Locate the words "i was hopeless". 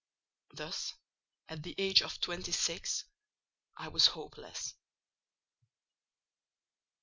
3.77-4.73